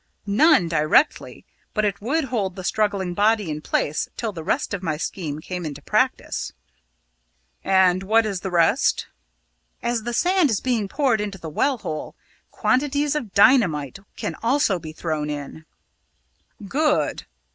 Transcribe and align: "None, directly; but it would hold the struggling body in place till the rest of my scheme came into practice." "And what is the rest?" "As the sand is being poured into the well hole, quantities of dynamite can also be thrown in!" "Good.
"None, 0.25 0.67
directly; 0.67 1.45
but 1.75 1.85
it 1.85 2.01
would 2.01 2.23
hold 2.23 2.55
the 2.55 2.63
struggling 2.63 3.13
body 3.13 3.51
in 3.51 3.61
place 3.61 4.09
till 4.17 4.31
the 4.31 4.43
rest 4.43 4.73
of 4.73 4.81
my 4.81 4.97
scheme 4.97 5.39
came 5.41 5.63
into 5.63 5.79
practice." 5.79 6.53
"And 7.63 8.01
what 8.01 8.25
is 8.25 8.39
the 8.39 8.49
rest?" 8.49 9.09
"As 9.83 10.01
the 10.01 10.13
sand 10.15 10.49
is 10.49 10.59
being 10.59 10.87
poured 10.87 11.21
into 11.21 11.37
the 11.37 11.51
well 11.51 11.77
hole, 11.77 12.15
quantities 12.49 13.13
of 13.13 13.35
dynamite 13.35 13.99
can 14.15 14.33
also 14.41 14.79
be 14.79 14.91
thrown 14.91 15.29
in!" 15.29 15.65
"Good. 16.67 17.27